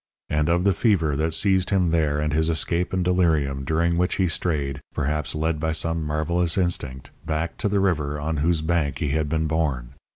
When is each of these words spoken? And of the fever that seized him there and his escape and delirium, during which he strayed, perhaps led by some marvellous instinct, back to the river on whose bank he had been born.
And 0.31 0.49
of 0.49 0.63
the 0.63 0.73
fever 0.73 1.15
that 1.17 1.31
seized 1.31 1.69
him 1.69 1.91
there 1.91 2.19
and 2.19 2.33
his 2.33 2.49
escape 2.49 2.91
and 2.91 3.05
delirium, 3.05 3.63
during 3.63 3.99
which 3.99 4.15
he 4.15 4.27
strayed, 4.27 4.81
perhaps 4.95 5.35
led 5.35 5.59
by 5.59 5.73
some 5.73 6.03
marvellous 6.03 6.57
instinct, 6.57 7.11
back 7.23 7.55
to 7.57 7.69
the 7.69 7.79
river 7.79 8.19
on 8.19 8.37
whose 8.37 8.63
bank 8.63 8.97
he 8.97 9.09
had 9.09 9.29
been 9.29 9.45
born. 9.45 9.93